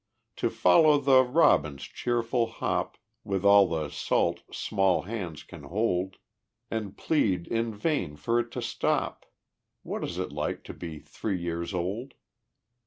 To 0.37 0.49
follow 0.49 0.97
the 0.97 1.21
robin's 1.21 1.83
cheerful 1.83 2.47
hop 2.47 2.97
With 3.23 3.45
all 3.45 3.67
the 3.67 3.89
salt 3.89 4.41
small 4.51 5.03
hands 5.03 5.43
can 5.43 5.61
hold, 5.61 6.17
And 6.71 6.97
plead 6.97 7.45
in 7.45 7.71
vain 7.75 8.15
for 8.15 8.39
it 8.39 8.49
to 8.53 8.63
stop 8.63 9.27
What 9.83 10.03
is 10.03 10.17
it 10.17 10.31
like 10.31 10.63
to 10.63 10.73
be 10.73 10.97
three 10.97 11.39
years 11.39 11.71
old? 11.75 12.15